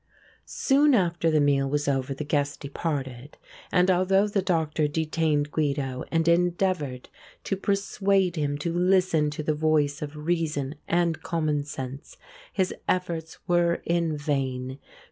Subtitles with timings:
[0.47, 3.37] Soon after the meal was over the guests departed,
[3.71, 7.09] and although the Doctor detained Guido and endeavoured
[7.43, 12.17] to persuade him to listen to the voice of reason and commonsense,
[12.51, 14.79] his efforts were in vain.